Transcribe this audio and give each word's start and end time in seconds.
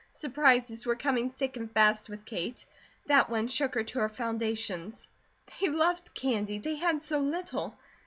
Surprises 0.13 0.83
were 0.83 0.95
coming 0.95 1.29
thick 1.29 1.55
and 1.57 1.71
fast 1.71 2.09
with 2.09 2.25
Kate. 2.25 2.65
That 3.05 3.29
one 3.29 3.47
shook 3.47 3.75
her 3.75 3.83
to 3.83 3.99
her 3.99 4.09
foundations. 4.09 5.07
They 5.61 5.69
loved 5.69 6.15
candy. 6.15 6.57
They 6.57 6.77
had 6.77 7.03
so 7.03 7.19
little! 7.19 7.77